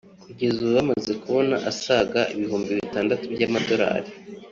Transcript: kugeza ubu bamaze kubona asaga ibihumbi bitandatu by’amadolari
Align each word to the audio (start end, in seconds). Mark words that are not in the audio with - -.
kugeza 0.23 0.55
ubu 0.61 0.71
bamaze 0.77 1.11
kubona 1.21 1.55
asaga 1.71 2.21
ibihumbi 2.33 2.71
bitandatu 2.79 3.23
by’amadolari 3.33 4.09